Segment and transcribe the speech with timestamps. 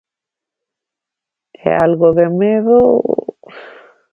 [1.63, 2.79] E algo de medo...